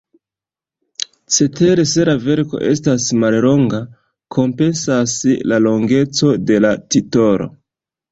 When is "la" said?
2.09-2.15, 5.53-5.61, 6.67-6.73